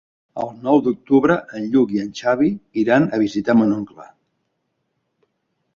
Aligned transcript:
El 0.43 0.47
nou 0.67 0.79
d'octubre 0.87 1.35
en 1.59 1.67
Lluc 1.75 1.93
i 1.97 2.01
en 2.05 2.09
Xavi 2.21 2.49
iran 2.85 3.07
a 3.09 3.21
visitar 3.27 3.59
mon 3.61 3.79
oncle. 3.79 4.11